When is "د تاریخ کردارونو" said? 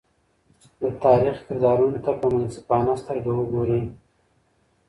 0.79-1.99